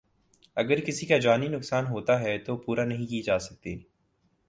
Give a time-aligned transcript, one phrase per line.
[0.57, 3.77] اگر کسی کا جانی نقصان ہوتا ہے تو پورا نہیں کی جا سکتی